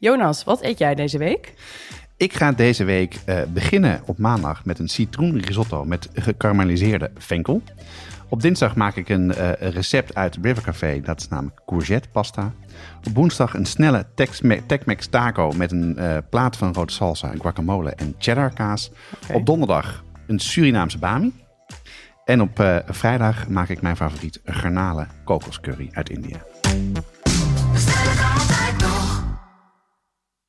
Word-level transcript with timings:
Jonas, 0.00 0.44
wat 0.44 0.62
eet 0.62 0.78
jij 0.78 0.94
deze 0.94 1.18
week? 1.18 1.54
Ik 2.16 2.32
ga 2.32 2.52
deze 2.52 2.84
week 2.84 3.18
uh, 3.26 3.42
beginnen 3.52 4.02
op 4.06 4.18
maandag 4.18 4.64
met 4.64 4.78
een 4.78 4.88
citroenrisotto 4.88 5.84
met 5.84 6.08
gekarameliseerde 6.14 7.10
venkel. 7.16 7.62
Op 8.28 8.40
dinsdag 8.40 8.76
maak 8.76 8.96
ik 8.96 9.08
een 9.08 9.28
uh, 9.28 9.52
recept 9.52 10.14
uit 10.14 10.38
River 10.42 10.62
Café, 10.62 11.00
dat 11.00 11.20
is 11.20 11.28
namelijk 11.28 11.60
courgette 11.66 12.08
pasta. 12.08 12.52
Op 13.06 13.14
woensdag 13.14 13.54
een 13.54 13.66
snelle 13.66 14.06
Tex-Mex 14.66 15.06
taco 15.06 15.52
met 15.52 15.72
een 15.72 15.96
uh, 15.98 16.16
plaat 16.30 16.56
van 16.56 16.72
rode 16.72 16.92
salsa, 16.92 17.32
guacamole 17.38 17.90
en 17.90 18.14
cheddar 18.18 18.52
kaas. 18.52 18.90
Okay. 19.24 19.36
Op 19.36 19.46
donderdag 19.46 20.04
een 20.26 20.38
Surinaamse 20.38 20.98
bami. 20.98 21.32
En 22.24 22.40
op 22.40 22.82
vrijdag 22.86 23.48
maak 23.48 23.68
ik 23.68 23.82
mijn 23.82 23.96
favoriet 23.96 24.40
garnalen 24.44 25.08
kokoscurry 25.24 25.88
uit 25.92 26.10
India. 26.10 26.38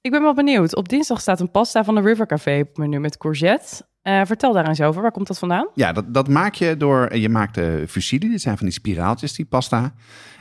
Ik 0.02 0.12
ben 0.12 0.22
wel 0.22 0.34
benieuwd. 0.34 0.76
Op 0.76 0.90
dinsdag 0.90 1.22
staat 1.22 1.40
een 1.40 1.52
pasta 1.52 1.84
van 1.84 1.96
de 1.96 2.02
River 2.02 2.26
Café 2.26 2.60
op 2.60 2.78
menu 2.78 3.00
met 3.00 3.18
courgette. 3.18 3.90
Uh, 4.04 4.22
vertel 4.26 4.54
daar 4.54 4.68
eens 4.68 4.82
over. 4.82 5.02
Waar 5.02 5.12
komt 5.12 5.28
dat 5.28 5.40
vandaan? 5.40 5.68
Ja, 5.76 5.94
dat, 5.94 6.14
dat 6.14 6.28
maak 6.28 6.54
je 6.54 6.78
door... 6.78 7.16
Je 7.16 7.30
maakt 7.30 7.56
de 7.56 7.86
fusilli. 7.88 8.30
Dit 8.30 8.42
zijn 8.42 8.58
van 8.58 8.66
die 8.66 8.76
spiraaltjes, 8.76 9.34
die 9.34 9.46
pasta. 9.46 9.94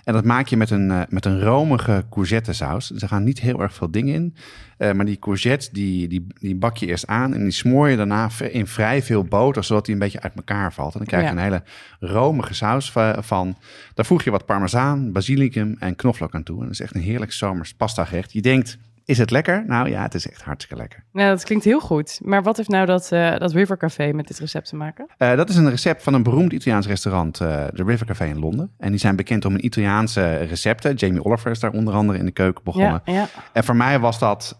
En 0.05 0.13
dat 0.13 0.25
maak 0.25 0.47
je 0.47 0.57
met 0.57 0.71
een, 0.71 1.07
met 1.09 1.25
een 1.25 1.43
romige 1.43 2.05
courgette 2.11 2.53
saus. 2.53 2.93
Er 2.93 3.09
gaan 3.09 3.25
niet 3.25 3.41
heel 3.41 3.61
erg 3.61 3.75
veel 3.75 3.91
dingen 3.91 4.15
in. 4.15 4.35
Uh, 4.79 4.93
maar 4.93 5.05
die 5.05 5.19
courgette, 5.19 5.69
die, 5.73 6.09
die, 6.09 6.27
die 6.39 6.57
bak 6.57 6.77
je 6.77 6.87
eerst 6.87 7.07
aan... 7.07 7.35
en 7.35 7.43
die 7.43 7.51
smoor 7.51 7.89
je 7.89 7.97
daarna 7.97 8.29
in 8.51 8.67
vrij 8.67 9.03
veel 9.03 9.25
boter... 9.25 9.65
zodat 9.65 9.85
die 9.85 9.95
een 9.95 10.01
beetje 10.01 10.21
uit 10.21 10.35
elkaar 10.35 10.73
valt. 10.73 10.93
En 10.93 10.99
dan 10.99 11.09
krijg 11.09 11.25
je 11.25 11.31
een 11.31 11.39
hele 11.39 11.63
romige 11.99 12.55
saus 12.55 12.93
van. 13.19 13.57
Daar 13.95 14.07
voeg 14.07 14.23
je 14.23 14.31
wat 14.31 14.47
parmezaan, 14.47 15.13
basilicum 15.13 15.77
en 15.79 15.97
knoflook 15.97 16.35
aan 16.35 16.43
toe. 16.43 16.59
En 16.59 16.65
dat 16.65 16.73
is 16.73 16.81
echt 16.81 16.95
een 16.95 17.01
heerlijk 17.01 17.33
zomers 17.33 17.75
pasta 17.75 18.05
gerecht. 18.05 18.33
Je 18.33 18.43
denkt 18.43 18.79
is 19.11 19.19
het 19.19 19.31
lekker? 19.31 19.65
Nou 19.67 19.89
ja, 19.89 20.03
het 20.03 20.15
is 20.15 20.29
echt 20.29 20.43
hartstikke 20.43 20.83
lekker. 20.83 21.05
Ja, 21.13 21.29
dat 21.29 21.45
klinkt 21.45 21.65
heel 21.65 21.81
goed. 21.81 22.21
Maar 22.23 22.43
wat 22.43 22.57
heeft 22.57 22.69
nou 22.69 22.87
dat, 22.87 23.11
uh, 23.13 23.37
dat 23.39 23.53
River 23.53 23.77
Café 23.77 24.13
met 24.13 24.27
dit 24.27 24.39
recept 24.39 24.69
te 24.69 24.77
maken? 24.77 25.07
Uh, 25.19 25.37
dat 25.37 25.49
is 25.49 25.57
een 25.57 25.71
recept 25.71 26.03
van 26.03 26.15
een 26.15 26.23
beroemd 26.23 26.53
Italiaans 26.53 26.87
restaurant, 26.87 27.41
uh, 27.41 27.65
de 27.75 27.85
River 27.85 28.07
Café 28.07 28.25
in 28.25 28.39
Londen. 28.39 28.71
En 28.79 28.91
die 28.91 29.01
zijn 29.01 29.17
bekend 29.17 29.45
om 29.45 29.55
een 29.55 29.65
Italiaanse 29.65 30.37
recepten. 30.37 30.95
Jamie 30.95 31.25
Oliver 31.25 31.51
is 31.51 31.61
daar 31.61 31.73
onder 31.73 31.95
andere 31.95 32.19
in 32.19 32.25
de 32.25 32.31
keuken 32.31 32.65
begonnen. 32.65 33.03
Ja, 33.05 33.13
ja. 33.13 33.29
En 33.53 33.65
voor 33.65 33.77
mij 33.77 33.99
was 33.99 34.19
dat, 34.19 34.57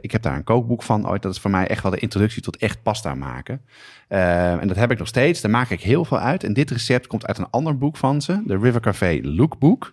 ik 0.00 0.12
heb 0.12 0.22
daar 0.22 0.36
een 0.36 0.44
kookboek 0.44 0.82
van 0.82 1.08
ooit. 1.08 1.22
Dat 1.22 1.32
is 1.32 1.40
voor 1.40 1.50
mij 1.50 1.66
echt 1.66 1.82
wel 1.82 1.92
de 1.92 1.98
introductie 1.98 2.42
tot 2.42 2.56
echt 2.56 2.82
pasta 2.82 3.14
maken. 3.14 3.60
en 4.08 4.68
dat 4.68 4.76
heb 4.76 4.90
ik 4.90 4.98
nog 4.98 5.08
steeds. 5.08 5.40
Daar 5.40 5.50
maak 5.50 5.70
ik 5.70 5.80
heel 5.80 6.04
veel 6.04 6.18
uit. 6.18 6.44
En 6.44 6.52
dit 6.52 6.70
recept 6.70 7.06
komt 7.06 7.26
uit 7.26 7.38
een 7.38 7.50
ander 7.50 7.78
boek 7.78 7.96
van 7.96 8.22
ze, 8.22 8.42
de 8.46 8.58
River 8.58 8.80
Café 8.80 9.18
Lookbook. 9.22 9.92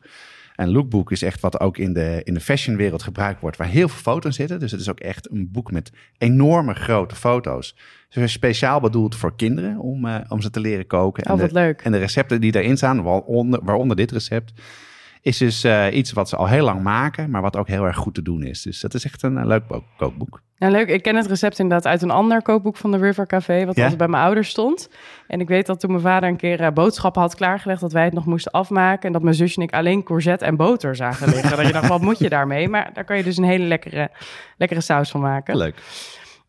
En 0.55 0.69
lookbook 0.69 1.11
is 1.11 1.21
echt 1.21 1.41
wat 1.41 1.59
ook 1.59 1.77
in 1.77 1.93
de, 1.93 2.21
in 2.23 2.33
de 2.33 2.39
fashionwereld 2.39 3.03
gebruikt 3.03 3.41
wordt, 3.41 3.57
waar 3.57 3.67
heel 3.67 3.87
veel 3.87 4.13
foto's 4.13 4.35
zitten. 4.35 4.59
Dus 4.59 4.71
het 4.71 4.81
is 4.81 4.89
ook 4.89 4.99
echt 4.99 5.31
een 5.31 5.51
boek 5.51 5.71
met 5.71 5.91
enorme 6.17 6.73
grote 6.73 7.15
foto's. 7.15 7.75
Dus 8.09 8.31
speciaal 8.31 8.79
bedoeld 8.79 9.15
voor 9.15 9.35
kinderen 9.35 9.79
om, 9.79 10.05
uh, 10.05 10.15
om 10.27 10.41
ze 10.41 10.49
te 10.49 10.59
leren 10.59 10.87
koken. 10.87 11.23
Oh, 11.23 11.39
wat 11.39 11.49
de, 11.49 11.53
leuk. 11.53 11.81
En 11.81 11.91
de 11.91 11.97
recepten 11.97 12.41
die 12.41 12.51
daarin 12.51 12.77
staan, 12.77 13.03
waaronder, 13.03 13.59
waaronder 13.63 13.97
dit 13.97 14.11
recept, 14.11 14.53
is 15.25 15.37
dus 15.37 15.65
uh, 15.65 15.85
iets 15.91 16.11
wat 16.11 16.29
ze 16.29 16.35
al 16.35 16.47
heel 16.47 16.63
lang 16.63 16.81
maken, 16.81 17.29
maar 17.29 17.41
wat 17.41 17.55
ook 17.55 17.67
heel 17.67 17.85
erg 17.85 17.97
goed 17.97 18.13
te 18.13 18.21
doen 18.21 18.43
is. 18.43 18.61
Dus 18.61 18.79
dat 18.79 18.93
is 18.93 19.05
echt 19.05 19.23
een, 19.23 19.47
leuk 19.47 19.63
kookboek. 19.97 20.41
Ja, 20.55 20.69
leuk. 20.69 20.87
Ik 20.87 21.01
ken 21.01 21.15
het 21.15 21.25
recept 21.25 21.59
inderdaad 21.59 21.85
uit 21.87 22.01
een 22.01 22.11
ander 22.11 22.41
kookboek 22.41 22.77
van 22.77 22.91
de 22.91 22.97
River 22.97 23.25
Café, 23.25 23.65
wat 23.65 23.75
ja? 23.75 23.81
altijd 23.81 23.99
bij 23.99 24.07
mijn 24.07 24.23
ouders 24.23 24.49
stond. 24.49 24.89
En 25.27 25.39
ik 25.39 25.47
weet 25.47 25.65
dat 25.65 25.79
toen 25.79 25.91
mijn 25.91 26.03
vader 26.03 26.29
een 26.29 26.37
keer 26.37 26.61
uh, 26.61 26.67
boodschappen 26.69 27.21
had 27.21 27.35
klaargelegd, 27.35 27.81
dat 27.81 27.91
wij 27.91 28.03
het 28.03 28.13
nog 28.13 28.25
moesten 28.25 28.51
afmaken. 28.51 29.07
En 29.07 29.11
dat 29.11 29.21
mijn 29.21 29.35
zusje 29.35 29.57
en 29.57 29.63
ik 29.63 29.73
alleen 29.73 30.03
courgette 30.03 30.45
en 30.45 30.55
boter 30.55 30.95
zagen 30.95 31.29
liggen. 31.29 31.57
dat 31.57 31.65
je 31.65 31.73
dacht, 31.73 31.87
wat 31.87 32.01
moet 32.01 32.19
je 32.19 32.29
daarmee? 32.29 32.69
Maar 32.69 32.89
daar 32.93 33.03
kan 33.03 33.17
je 33.17 33.23
dus 33.23 33.37
een 33.37 33.43
hele 33.43 33.65
lekkere, 33.65 34.09
lekkere 34.57 34.81
saus 34.81 35.09
van 35.09 35.21
maken. 35.21 35.57
Leuk. 35.57 35.75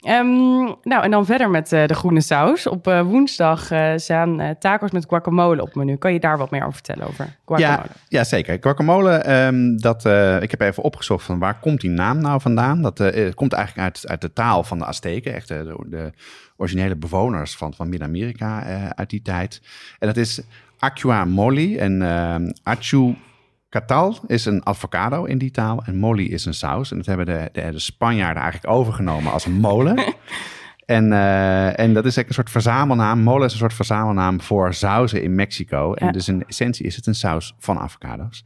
Um, 0.00 0.74
nou, 0.82 1.02
en 1.02 1.10
dan 1.10 1.26
verder 1.26 1.50
met 1.50 1.72
uh, 1.72 1.86
de 1.86 1.94
groene 1.94 2.20
saus. 2.20 2.66
Op 2.66 2.86
uh, 2.86 3.02
woensdag 3.02 3.70
uh, 3.72 3.92
staan 3.96 4.56
tacos 4.58 4.90
met 4.90 5.06
guacamole 5.08 5.62
op 5.62 5.74
menu. 5.74 5.96
Kan 5.96 6.12
je 6.12 6.20
daar 6.20 6.38
wat 6.38 6.50
meer 6.50 6.60
over 6.60 6.72
vertellen 6.72 7.06
over 7.06 7.36
guacamole? 7.46 7.88
Ja, 8.08 8.24
zeker. 8.24 8.58
Guacamole, 8.60 9.44
um, 9.46 9.80
dat, 9.80 10.04
ik 10.42 10.50
heb 10.50 10.60
even 10.60 10.82
opgezocht 10.82 11.24
van 11.24 11.38
waar 11.38 11.58
komt 11.60 11.80
die 11.80 11.90
naam 11.90 12.18
nou 12.18 12.40
vandaan. 12.40 12.82
Dat 12.82 13.02
komt 13.34 13.52
eigenlijk 13.52 13.88
uit, 13.88 14.08
uit 14.08 14.20
de 14.20 14.32
taal 14.32 14.64
van 14.64 14.78
de 14.78 14.84
Azteken. 14.84 15.34
Echt 15.34 15.48
de, 15.48 15.84
de 15.86 16.12
originele 16.56 16.96
bewoners 16.96 17.56
van, 17.56 17.74
van 17.74 17.88
Midden-Amerika 17.88 18.62
uit 18.94 19.10
die 19.10 19.22
tijd. 19.22 19.62
En 19.98 20.06
dat 20.06 20.16
is 20.16 20.42
Aqua 20.78 21.24
Moli 21.24 21.78
en 21.78 22.02
Achu 22.62 23.16
Catal 23.80 24.18
is 24.26 24.44
een 24.44 24.66
avocado 24.66 25.24
in 25.24 25.38
die 25.38 25.50
taal 25.50 25.82
en 25.84 25.96
molly 25.96 26.24
is 26.24 26.44
een 26.44 26.54
saus. 26.54 26.90
En 26.90 26.96
dat 26.96 27.06
hebben 27.06 27.26
de, 27.26 27.48
de, 27.52 27.70
de 27.70 27.78
Spanjaarden 27.78 28.42
eigenlijk 28.42 28.72
overgenomen 28.72 29.32
als 29.32 29.44
een 29.44 29.60
molen. 29.60 29.96
en, 30.86 31.12
uh, 31.12 31.78
en 31.78 31.94
dat 31.94 32.04
is 32.04 32.16
eigenlijk 32.16 32.28
een 32.28 32.34
soort 32.34 32.50
verzamelnaam. 32.50 33.20
Molen 33.20 33.46
is 33.46 33.52
een 33.52 33.58
soort 33.58 33.74
verzamelnaam 33.74 34.40
voor 34.40 34.74
sauzen 34.74 35.22
in 35.22 35.34
Mexico. 35.34 35.94
En 35.94 36.12
dus 36.12 36.28
in 36.28 36.44
essentie 36.46 36.86
is 36.86 36.96
het 36.96 37.06
een 37.06 37.14
saus 37.14 37.54
van 37.58 37.78
avocado's. 37.78 38.44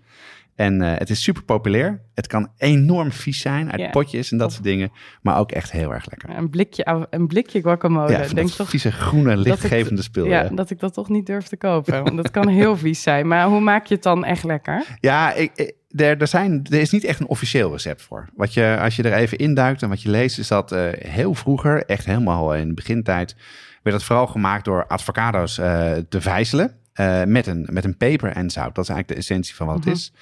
En 0.60 0.82
uh, 0.82 0.92
het 0.96 1.10
is 1.10 1.22
super 1.22 1.42
populair. 1.42 2.00
Het 2.14 2.26
kan 2.26 2.48
enorm 2.56 3.12
vies 3.12 3.40
zijn 3.40 3.72
uit 3.72 3.90
potjes 3.90 4.32
en 4.32 4.38
dat 4.38 4.52
soort 4.52 4.64
dingen. 4.64 4.92
Maar 5.22 5.38
ook 5.38 5.52
echt 5.52 5.72
heel 5.72 5.92
erg 5.92 6.10
lekker. 6.10 6.30
Een 6.38 6.50
blikje, 6.50 7.06
een 7.10 7.26
blikje 7.26 7.60
guacamole. 7.62 8.10
Ja, 8.10 8.26
denk 8.26 8.48
toch, 8.48 8.68
vieze 8.68 8.92
groene 8.92 9.36
lichtgevende 9.36 10.02
spul. 10.02 10.26
Ja, 10.26 10.48
dat 10.48 10.70
ik 10.70 10.80
dat 10.80 10.94
toch 10.94 11.08
niet 11.08 11.26
durf 11.26 11.46
te 11.46 11.56
kopen. 11.56 12.04
Want 12.04 12.16
dat 12.16 12.30
kan 12.30 12.48
heel 12.48 12.76
vies 12.86 13.02
zijn. 13.02 13.28
Maar 13.28 13.46
hoe 13.46 13.60
maak 13.60 13.86
je 13.86 13.94
het 13.94 14.02
dan 14.02 14.24
echt 14.24 14.44
lekker? 14.44 14.84
Ja, 15.00 15.32
ik, 15.32 15.74
er, 15.90 16.20
er, 16.20 16.26
zijn, 16.26 16.66
er 16.70 16.80
is 16.80 16.90
niet 16.90 17.04
echt 17.04 17.20
een 17.20 17.28
officieel 17.28 17.70
recept 17.70 18.02
voor. 18.02 18.28
Wat 18.34 18.54
je, 18.54 18.78
als 18.80 18.96
je 18.96 19.02
er 19.02 19.12
even 19.12 19.38
induikt 19.38 19.82
en 19.82 19.88
wat 19.88 20.02
je 20.02 20.10
leest, 20.10 20.38
is 20.38 20.48
dat 20.48 20.72
uh, 20.72 20.88
heel 20.98 21.34
vroeger, 21.34 21.84
echt 21.84 22.04
helemaal 22.04 22.54
in 22.54 22.68
de 22.68 22.74
begintijd, 22.74 23.36
werd 23.82 23.96
het 23.96 24.04
vooral 24.04 24.26
gemaakt 24.26 24.64
door 24.64 24.88
avocado's 24.88 25.58
uh, 25.58 25.92
te 26.08 26.20
vijzelen. 26.20 26.79
Uh, 27.00 27.24
met, 27.24 27.46
een, 27.46 27.66
met 27.70 27.84
een 27.84 27.96
peper 27.96 28.30
en 28.30 28.50
zout. 28.50 28.74
Dat 28.74 28.84
is 28.84 28.90
eigenlijk 28.90 29.08
de 29.08 29.14
essentie 29.14 29.54
van 29.54 29.66
wat 29.66 29.76
het 29.76 29.84
mhm. 29.84 29.94
is. 29.94 30.12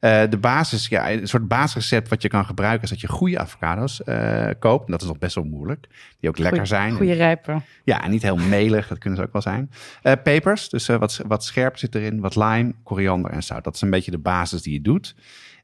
Uh, 0.00 0.22
de 0.30 0.38
basis, 0.38 0.88
ja, 0.88 1.10
een 1.10 1.28
soort 1.28 1.48
basisrecept 1.48 2.08
wat 2.08 2.22
je 2.22 2.28
kan 2.28 2.44
gebruiken 2.44 2.82
is 2.82 2.90
dat 2.90 3.00
je 3.00 3.08
goede 3.08 3.38
avocado's 3.38 4.00
uh, 4.06 4.48
koopt. 4.58 4.84
En 4.84 4.90
dat 4.90 5.02
is 5.02 5.08
nog 5.08 5.18
best 5.18 5.34
wel 5.34 5.44
moeilijk. 5.44 5.86
Die 6.20 6.28
ook 6.28 6.38
lekker 6.38 6.66
zijn. 6.66 6.92
Goede 6.92 7.12
rijpen. 7.12 7.64
Ja, 7.84 8.04
en 8.04 8.10
niet 8.10 8.22
heel 8.22 8.36
melig, 8.36 8.88
dat 8.88 8.98
kunnen 8.98 9.18
ze 9.18 9.24
ook 9.24 9.32
wel 9.32 9.42
zijn. 9.42 9.70
Uh, 10.02 10.12
pepers, 10.22 10.68
dus 10.68 10.86
wat, 10.86 11.20
wat 11.26 11.44
scherp 11.44 11.78
zit 11.78 11.94
erin, 11.94 12.20
wat 12.20 12.36
lime, 12.36 12.74
koriander 12.82 13.30
en 13.30 13.42
zout. 13.42 13.64
Dat 13.64 13.74
is 13.74 13.80
een 13.80 13.90
beetje 13.90 14.10
de 14.10 14.18
basis 14.18 14.62
die 14.62 14.72
je 14.72 14.80
doet. 14.80 15.14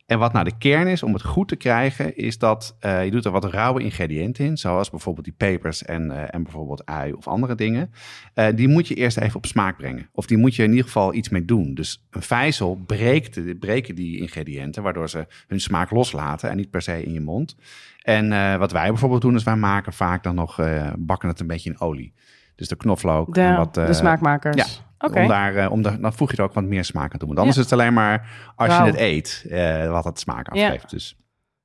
En 0.08 0.18
wat 0.18 0.32
nou 0.32 0.44
de 0.44 0.58
kern 0.58 0.86
is 0.86 1.02
om 1.02 1.12
het 1.12 1.22
goed 1.22 1.48
te 1.48 1.56
krijgen, 1.56 2.16
is 2.16 2.38
dat 2.38 2.76
uh, 2.80 3.04
je 3.04 3.10
doet 3.10 3.24
er 3.24 3.30
wat 3.30 3.44
rauwe 3.44 3.82
ingrediënten 3.82 4.44
in, 4.44 4.56
zoals 4.56 4.90
bijvoorbeeld 4.90 5.24
die 5.24 5.34
pepers 5.36 5.84
en, 5.84 6.10
uh, 6.10 6.34
en 6.34 6.42
bijvoorbeeld 6.42 6.86
ui 6.86 7.12
of 7.12 7.26
andere 7.26 7.54
dingen. 7.54 7.92
Uh, 8.34 8.46
die 8.54 8.68
moet 8.68 8.88
je 8.88 8.94
eerst 8.94 9.16
even 9.16 9.36
op 9.36 9.46
smaak 9.46 9.76
brengen. 9.76 10.08
Of 10.12 10.26
die 10.26 10.36
moet 10.36 10.54
je 10.54 10.62
in 10.62 10.70
ieder 10.70 10.84
geval 10.84 11.14
iets 11.14 11.28
mee 11.28 11.44
doen. 11.44 11.74
Dus 11.74 12.06
een 12.10 12.22
vijzel 12.22 12.74
breekt, 12.86 13.58
breken 13.58 13.94
die 13.94 14.18
ingrediënten, 14.20 14.82
waardoor 14.82 15.08
ze 15.08 15.26
hun 15.46 15.60
smaak 15.60 15.90
loslaten 15.90 16.50
en 16.50 16.56
niet 16.56 16.70
per 16.70 16.82
se 16.82 17.02
in 17.02 17.12
je 17.12 17.20
mond. 17.20 17.56
En 18.02 18.58
wat 18.58 18.72
wij 18.72 18.88
bijvoorbeeld 18.88 19.22
doen, 19.22 19.34
is 19.34 19.42
wij 19.42 19.56
maken 19.56 19.92
vaak 19.92 20.22
dan 20.22 20.34
nog, 20.34 20.60
bakken 20.98 21.28
het 21.28 21.40
een 21.40 21.46
beetje 21.46 21.70
in 21.70 21.80
olie. 21.80 22.12
Dus 22.58 22.68
de 22.68 22.76
knoflook. 22.76 23.34
De, 23.34 23.40
en 23.40 23.56
wat, 23.56 23.74
de 23.74 23.92
smaakmakers. 23.92 24.82
Ja, 24.98 25.08
om 25.08 25.28
daar, 25.28 25.54
uh, 25.54 25.70
om 25.70 25.82
de, 25.82 26.00
dan 26.00 26.12
voeg 26.12 26.30
je 26.30 26.36
er 26.36 26.42
ook 26.42 26.52
wat 26.52 26.64
meer 26.64 26.84
smaak 26.84 27.12
aan 27.12 27.18
toe. 27.18 27.28
Want 27.28 27.38
anders 27.38 27.56
is 27.56 27.62
het 27.64 27.72
alleen 27.72 27.92
maar 27.92 28.28
als 28.56 28.76
je 28.76 28.82
het 28.82 28.96
eet, 28.96 29.44
uh, 29.48 29.90
wat 29.90 30.04
het 30.04 30.18
smaak 30.18 30.48
afgeeft. 30.48 30.82
Ja. 30.82 30.88
Dus. 30.88 31.16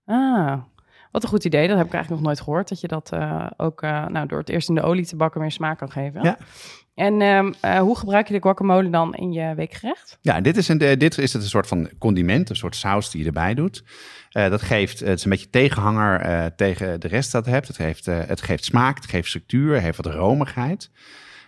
Ah, 0.06 0.62
wat 1.12 1.24
een 1.24 1.30
goed 1.30 1.46
idee. 1.46 1.68
Dat 1.68 1.78
heb 1.78 1.86
ik 1.86 1.94
eigenlijk 1.94 2.22
nog 2.22 2.32
nooit 2.32 2.42
gehoord. 2.46 2.70
Dat 2.70 2.82
je 2.82 2.88
dat 2.88 3.12
uh, 3.14 3.48
ook 3.58 3.82
nou, 3.82 4.28
door 4.28 4.40
het 4.40 4.50
eerst 4.50 4.70
in 4.70 4.76
de 4.76 4.82
olie 4.82 5.06
te 5.06 5.16
bakken 5.16 5.42
meer 5.42 5.52
smaak 5.52 5.78
kan 5.78 5.92
geven. 5.92 6.24
Ja. 6.24 6.38
En 6.96 7.22
um, 7.22 7.54
hoe 7.80 7.98
gebruik 7.98 8.28
je 8.28 8.34
de 8.34 8.42
guacamole 8.42 8.90
dan 8.90 9.16
in 9.16 9.32
je 9.32 9.56
weekgerecht? 9.56 10.18
Ja, 10.22 10.42
dit 10.42 10.58
is, 10.58 10.68
een, 10.68 10.78
dit 10.78 11.18
is 11.18 11.34
het 11.34 11.42
een 11.42 11.50
soort 11.50 11.68
van 11.68 11.90
condiment, 11.98 12.50
een 12.50 12.56
soort 12.56 12.76
saus 12.76 13.10
die 13.10 13.22
je 13.22 13.28
erbij 13.28 13.54
doet. 13.54 13.84
dat 14.30 14.62
geeft, 14.62 15.00
het 15.00 15.18
is 15.18 15.24
een 15.24 15.30
beetje 15.30 15.50
tegenhanger 15.50 16.56
tegen 16.56 17.00
de 17.00 17.08
rest 17.08 17.32
dat 17.32 17.46
het 17.46 17.54
hebt. 17.54 17.68
Het 17.68 17.76
geeft, 17.76 18.06
het 18.06 18.42
geeft 18.42 18.64
smaak, 18.64 18.96
het 18.96 19.10
geeft 19.10 19.28
structuur, 19.28 19.74
het 19.74 19.84
heeft 19.84 19.98
wat 19.98 20.14
romigheid. 20.14 20.90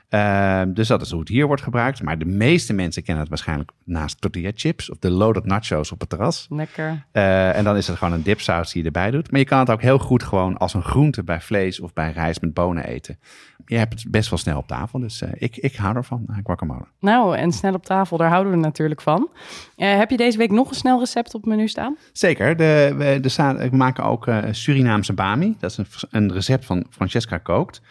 Uh, 0.09 0.61
dus 0.67 0.87
dat 0.87 1.01
is 1.01 1.11
hoe 1.11 1.19
het 1.19 1.29
hier 1.29 1.47
wordt 1.47 1.61
gebruikt. 1.61 2.03
Maar 2.03 2.17
de 2.17 2.25
meeste 2.25 2.73
mensen 2.73 3.03
kennen 3.03 3.23
het 3.23 3.29
waarschijnlijk 3.29 3.71
naast 3.83 4.21
tortilla 4.21 4.51
chips 4.55 4.89
of 4.89 4.97
de 4.99 5.09
loaded 5.09 5.45
nachos 5.45 5.91
op 5.91 5.99
het 5.99 6.09
terras. 6.09 6.47
Lekker. 6.49 7.05
Uh, 7.13 7.55
en 7.55 7.63
dan 7.63 7.75
is 7.75 7.87
het 7.87 7.97
gewoon 7.97 8.13
een 8.13 8.23
dipsaus 8.23 8.71
die 8.71 8.81
je 8.81 8.87
erbij 8.87 9.11
doet. 9.11 9.31
Maar 9.31 9.39
je 9.39 9.45
kan 9.45 9.59
het 9.59 9.69
ook 9.69 9.81
heel 9.81 9.99
goed 9.99 10.23
gewoon 10.23 10.57
als 10.57 10.73
een 10.73 10.83
groente 10.83 11.23
bij 11.23 11.41
vlees 11.41 11.79
of 11.79 11.93
bij 11.93 12.11
rijst 12.11 12.41
met 12.41 12.53
bonen 12.53 12.85
eten. 12.85 13.19
Je 13.65 13.77
hebt 13.77 13.93
het 13.93 14.11
best 14.11 14.29
wel 14.29 14.39
snel 14.39 14.57
op 14.57 14.67
tafel, 14.67 14.99
dus 14.99 15.21
uh, 15.21 15.29
ik, 15.33 15.57
ik 15.57 15.75
hou 15.75 15.95
ervan, 15.95 16.25
guacamole. 16.43 16.85
Nou, 16.99 17.37
en 17.37 17.51
snel 17.51 17.73
op 17.73 17.85
tafel, 17.85 18.17
daar 18.17 18.29
houden 18.29 18.53
we 18.53 18.59
natuurlijk 18.59 19.01
van. 19.01 19.29
Eh, 19.75 19.97
heb 19.97 20.09
je 20.09 20.17
deze 20.17 20.37
week 20.37 20.51
nog 20.51 20.69
een 20.69 20.75
snel 20.75 20.99
recept 20.99 21.33
op 21.33 21.41
het 21.41 21.49
menu 21.49 21.67
staan? 21.67 21.97
Zeker. 22.11 22.55
De, 22.55 22.93
we, 22.97 23.19
de, 23.19 23.69
we 23.69 23.77
maken 23.77 24.03
ook 24.03 24.29
Surinaamse 24.51 25.13
bami. 25.13 25.55
Dat 25.59 25.71
is 25.71 25.77
een, 25.77 25.87
een 26.09 26.33
recept 26.33 26.65
van 26.65 26.85
Francesca 26.89 27.37
Kookt. 27.37 27.81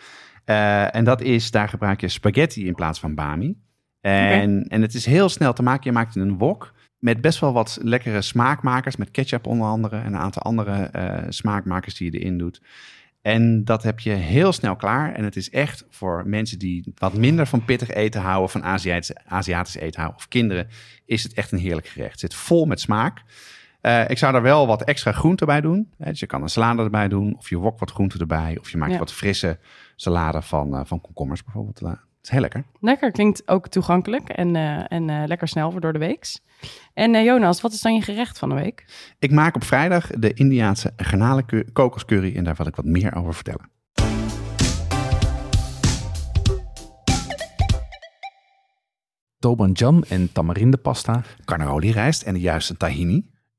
Uh, 0.47 0.95
en 0.95 1.05
dat 1.05 1.21
is, 1.21 1.51
daar 1.51 1.69
gebruik 1.69 2.01
je 2.01 2.09
spaghetti 2.09 2.67
in 2.67 2.75
plaats 2.75 3.01
van 3.01 3.15
bami. 3.15 3.57
En, 4.01 4.65
en 4.69 4.83
het 4.83 4.95
is 4.95 5.07
heel 5.07 5.29
snel 5.29 5.53
te 5.53 5.63
maken. 5.63 5.85
Je 5.85 5.93
maakt 5.93 6.17
in 6.17 6.23
een 6.23 6.39
wok 6.39 6.75
met 6.99 7.21
best 7.21 7.39
wel 7.41 7.53
wat 7.53 7.79
lekkere 7.83 8.23
smaakmakers, 8.23 8.97
met 8.97 9.11
ketchup 9.11 9.47
onder 9.47 9.67
andere 9.67 9.97
en 9.97 10.07
een 10.07 10.17
aantal 10.17 10.43
andere 10.43 10.91
smaakmakers 11.29 11.95
die 11.95 12.13
je 12.13 12.19
erin 12.19 12.39
doet. 12.39 12.61
En 13.25 13.65
dat 13.65 13.83
heb 13.83 14.01
je 14.01 14.11
heel 14.11 14.53
snel 14.53 14.77
klaar. 14.77 15.15
En 15.15 15.25
het 15.25 15.37
is 15.37 15.51
echt 15.51 15.85
voor 15.91 16.23
mensen 16.27 16.59
die 16.59 16.93
wat 16.95 17.17
minder 17.17 17.47
van 17.47 17.65
pittig 17.65 17.91
eten 17.91 18.21
houden, 18.21 18.51
van 18.51 18.65
Aziatisch, 18.65 19.15
Aziatisch 19.27 19.75
eten 19.75 20.01
houden, 20.01 20.21
of 20.21 20.29
kinderen, 20.29 20.69
is 21.05 21.23
het 21.23 21.33
echt 21.33 21.53
een 21.53 21.59
heerlijk 21.59 21.87
gerecht. 21.87 22.11
Het 22.11 22.21
zit 22.21 22.35
vol 22.35 22.65
met 22.65 22.81
smaak. 22.81 23.23
Uh, 23.87 24.09
ik 24.09 24.19
zou 24.19 24.33
daar 24.33 24.43
wel 24.43 24.67
wat 24.67 24.83
extra 24.83 25.13
groente 25.13 25.45
bij 25.45 25.61
doen. 25.61 25.93
Dus 25.97 26.21
je 26.21 26.27
kan 26.27 26.43
een 26.43 26.49
salade 26.49 26.83
erbij 26.83 27.09
doen, 27.09 27.35
of 27.39 27.49
je 27.49 27.57
wok 27.57 27.79
wat 27.79 27.91
groente 27.91 28.19
erbij, 28.19 28.59
of 28.61 28.71
je 28.71 28.77
maakt 28.77 28.99
wat 28.99 29.13
frisse 29.13 29.59
salade 29.97 30.43
van, 30.43 30.75
uh, 30.75 30.81
van 30.85 31.01
komkommers 31.01 31.45
bijvoorbeeld. 31.45 31.83
Uh, 31.83 31.89
het 31.89 31.99
is 32.23 32.31
heel 32.31 32.41
lekker. 32.41 32.65
Lekker, 32.81 33.11
klinkt 33.11 33.49
ook 33.49 33.69
toegankelijk 33.69 34.29
en, 34.29 34.57
en 34.89 35.27
lekker 35.27 35.49
snel 35.49 35.71
voor 35.71 35.81
door 35.81 35.93
de 35.93 35.99
week. 35.99 36.39
En 36.95 37.25
Jonas, 37.25 37.61
wat 37.61 37.73
is 37.73 37.81
dan 37.81 37.95
je 37.95 38.03
gerecht 38.03 38.39
van 38.39 38.49
de 38.49 38.55
week? 38.55 38.85
Ik 39.19 39.31
maak 39.31 39.55
op 39.55 39.65
vrijdag 39.65 40.07
de 40.07 40.33
Indiaanse 40.33 40.93
garnalen 40.97 41.73
kokoscurry 41.73 42.37
en 42.37 42.45
daar 42.45 42.55
wil 42.55 42.67
ik 42.67 42.77
wat 42.77 42.85
meer 42.85 43.15
over 43.15 43.35
vertellen. 43.35 43.71
Tobanjam 49.39 50.03
en 50.09 50.33
tamarindepasta. 50.33 51.23
Carnaroli 51.45 51.91
rijst 51.91 52.23
en 52.23 52.35
de 52.35 52.41
juiste 52.41 52.77
tahini 52.77 53.33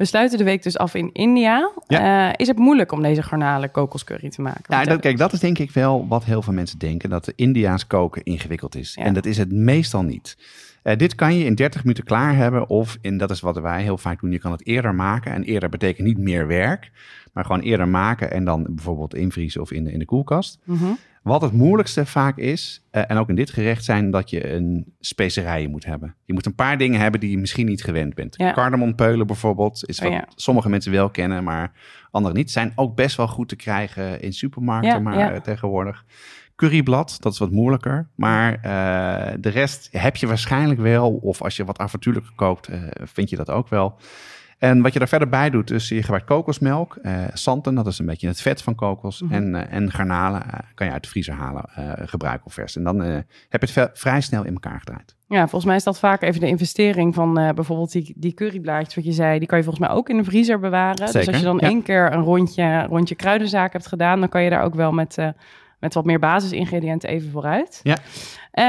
We 0.00 0.06
sluiten 0.06 0.38
de 0.38 0.44
week 0.44 0.62
dus 0.62 0.78
af 0.78 0.94
in 0.94 1.12
India. 1.12 1.72
Eh, 1.86 2.28
is 2.36 2.46
het 2.46 2.58
moeilijk 2.58 2.92
om 2.92 3.02
deze 3.02 3.22
garnalen 3.22 3.70
kokoscurry 3.70 4.28
te 4.28 4.42
maken? 4.42 4.64
Ja, 4.68 4.84
dat, 4.84 5.00
kijk, 5.00 5.16
dat 5.16 5.32
is 5.32 5.40
denk 5.40 5.58
ik 5.58 5.70
wel 5.70 6.06
wat 6.08 6.24
heel 6.24 6.42
veel 6.42 6.52
mensen 6.52 6.78
denken, 6.78 7.10
dat 7.10 7.24
de 7.24 7.32
Indiaans 7.36 7.86
koken 7.86 8.22
ingewikkeld 8.22 8.76
is. 8.76 8.96
En 8.96 9.14
dat 9.14 9.26
is 9.26 9.36
het 9.36 9.52
meestal 9.52 10.02
niet. 10.02 10.36
Uh, 10.84 10.96
dit 10.96 11.14
kan 11.14 11.34
je 11.34 11.44
in 11.44 11.54
30 11.54 11.82
minuten 11.82 12.04
klaar 12.04 12.36
hebben 12.36 12.68
of, 12.68 12.98
in, 13.00 13.18
dat 13.18 13.30
is 13.30 13.40
wat 13.40 13.58
wij 13.58 13.82
heel 13.82 13.98
vaak 13.98 14.20
doen, 14.20 14.32
je 14.32 14.38
kan 14.38 14.52
het 14.52 14.66
eerder 14.66 14.94
maken. 14.94 15.32
En 15.32 15.42
eerder 15.42 15.68
betekent 15.68 16.06
niet 16.06 16.18
meer 16.18 16.46
werk, 16.46 16.90
maar 17.32 17.44
gewoon 17.44 17.60
eerder 17.60 17.88
maken 17.88 18.30
en 18.30 18.44
dan 18.44 18.66
bijvoorbeeld 18.68 19.14
invriezen 19.14 19.60
of 19.60 19.72
in 19.72 19.84
de, 19.84 19.92
in 19.92 19.98
de 19.98 20.04
koelkast. 20.04 20.58
Mm 20.64 20.98
wat 21.22 21.42
het 21.42 21.52
moeilijkste 21.52 22.06
vaak 22.06 22.36
is, 22.36 22.86
uh, 22.92 23.10
en 23.10 23.16
ook 23.16 23.28
in 23.28 23.34
dit 23.34 23.50
gerecht, 23.50 23.84
zijn 23.84 24.10
dat 24.10 24.30
je 24.30 24.52
een 24.52 24.94
specerijen 25.00 25.70
moet 25.70 25.84
hebben. 25.84 26.14
Je 26.24 26.32
moet 26.32 26.46
een 26.46 26.54
paar 26.54 26.78
dingen 26.78 27.00
hebben 27.00 27.20
die 27.20 27.30
je 27.30 27.38
misschien 27.38 27.66
niet 27.66 27.84
gewend 27.84 28.14
bent. 28.14 28.36
Ja. 28.36 28.52
Cardamompeulen 28.52 29.26
bijvoorbeeld, 29.26 29.88
is 29.88 30.00
wat 30.00 30.24
sommige 30.34 30.68
mensen 30.68 30.92
wel 30.92 31.10
kennen, 31.10 31.44
maar 31.44 31.72
anderen 32.10 32.36
niet. 32.36 32.50
Zijn 32.50 32.72
ook 32.74 32.94
best 32.96 33.16
wel 33.16 33.28
goed 33.28 33.48
te 33.48 33.56
krijgen 33.56 34.20
in 34.20 34.32
supermarkten, 34.32 35.02
maar 35.02 35.34
uh, 35.34 35.40
tegenwoordig. 35.40 36.04
Curryblad, 36.56 37.16
dat 37.20 37.32
is 37.32 37.38
wat 37.38 37.50
moeilijker. 37.50 38.08
Maar 38.14 38.52
uh, 38.52 39.34
de 39.40 39.48
rest 39.48 39.88
heb 39.92 40.16
je 40.16 40.26
waarschijnlijk 40.26 40.80
wel. 40.80 41.12
Of 41.12 41.42
als 41.42 41.56
je 41.56 41.64
wat 41.64 41.78
avontuurlijker 41.78 42.32
kookt, 42.34 42.68
vind 43.02 43.30
je 43.30 43.36
dat 43.36 43.50
ook 43.50 43.68
wel. 43.68 43.98
En 44.60 44.82
wat 44.82 44.92
je 44.92 44.98
daar 44.98 45.08
verder 45.08 45.28
bij 45.28 45.50
doet, 45.50 45.68
dus 45.68 45.88
je 45.88 46.00
gebruikt 46.02 46.26
kokosmelk, 46.26 46.98
uh, 47.02 47.24
santen, 47.32 47.74
dat 47.74 47.86
is 47.86 47.98
een 47.98 48.06
beetje 48.06 48.26
het 48.26 48.40
vet 48.40 48.62
van 48.62 48.74
kokos. 48.74 49.22
Mhm. 49.22 49.32
en, 49.32 49.54
uh, 49.54 49.72
en 49.72 49.90
garnalen 49.90 50.42
uh, 50.46 50.52
kan 50.74 50.86
je 50.86 50.92
uit 50.92 51.02
de 51.02 51.08
vriezer 51.08 51.34
halen, 51.34 51.64
gebruiken 52.08 52.46
of 52.46 52.54
vers. 52.54 52.76
En 52.76 52.84
dan 52.84 53.00
heb 53.48 53.62
je 53.62 53.80
het 53.80 53.90
vrij 53.98 54.20
snel 54.20 54.44
in 54.44 54.52
elkaar 54.52 54.78
gedraaid. 54.78 55.16
Ja, 55.26 55.40
volgens 55.40 55.64
mij 55.64 55.76
is 55.76 55.84
dat 55.84 55.98
vaak 55.98 56.22
even 56.22 56.40
de 56.40 56.46
investering 56.46 57.14
van 57.14 57.34
bijvoorbeeld 57.34 57.92
die, 57.92 58.14
die 58.16 58.34
curryblaadjes 58.34 58.94
wat 58.94 59.04
je 59.04 59.12
zei. 59.12 59.38
Die 59.38 59.48
kan 59.48 59.58
je 59.58 59.64
volgens 59.64 59.86
mij 59.86 59.96
ook 59.96 60.08
in 60.08 60.16
de 60.16 60.24
vriezer 60.24 60.60
bewaren. 60.60 61.08
Zeker, 61.08 61.12
dus 61.12 61.26
als 61.26 61.38
je 61.38 61.44
dan 61.44 61.60
één 61.60 61.82
keer 61.82 62.12
een 62.12 62.22
rondje, 62.22 62.82
rondje 62.82 63.14
kruidenzaak 63.14 63.72
hebt 63.72 63.86
gedaan, 63.86 64.20
dan 64.20 64.28
kan 64.28 64.42
je 64.42 64.50
daar 64.50 64.64
ook 64.64 64.74
wel 64.74 64.92
met 64.92 65.16
met 65.80 65.94
wat 65.94 66.04
meer 66.04 66.18
basisingrediënten 66.18 67.08
even 67.08 67.30
vooruit. 67.30 67.80
Ja. 67.82 67.96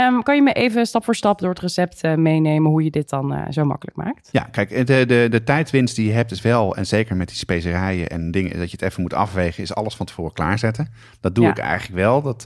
Um, 0.07 0.23
kan 0.23 0.35
je 0.35 0.41
me 0.41 0.53
even 0.53 0.85
stap 0.85 1.03
voor 1.03 1.15
stap 1.15 1.39
door 1.39 1.49
het 1.49 1.59
recept 1.59 2.03
uh, 2.03 2.13
meenemen 2.13 2.71
hoe 2.71 2.83
je 2.83 2.89
dit 2.89 3.09
dan 3.09 3.33
uh, 3.33 3.41
zo 3.49 3.65
makkelijk 3.65 3.97
maakt? 3.97 4.29
Ja, 4.31 4.43
kijk, 4.51 4.87
de, 4.87 5.05
de, 5.05 5.27
de 5.29 5.43
tijdwinst 5.43 5.95
die 5.95 6.07
je 6.07 6.13
hebt 6.13 6.31
is 6.31 6.41
wel, 6.41 6.75
en 6.75 6.87
zeker 6.87 7.15
met 7.15 7.27
die 7.27 7.37
specerijen 7.37 8.09
en 8.09 8.31
dingen, 8.31 8.57
dat 8.57 8.71
je 8.71 8.77
het 8.79 8.81
even 8.81 9.01
moet 9.01 9.13
afwegen, 9.13 9.63
is 9.63 9.75
alles 9.75 9.95
van 9.95 10.05
tevoren 10.05 10.33
klaarzetten. 10.33 10.87
Dat 11.19 11.35
doe 11.35 11.47
ik 11.47 11.57
eigenlijk 11.57 12.01
wel. 12.01 12.21
Dat, 12.21 12.45